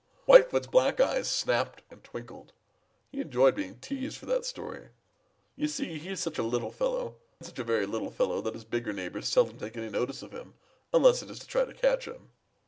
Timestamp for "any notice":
9.77-10.23